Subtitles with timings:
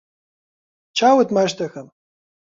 [0.97, 1.87] چاوت ماچ دەکەم.